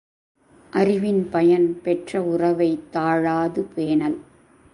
[0.71, 4.17] அறிவின் பயன், பெற்ற உறவைத் தாழாது பேணல்.